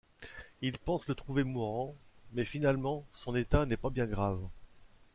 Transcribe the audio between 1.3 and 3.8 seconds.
mourant, mais finalement son état n'est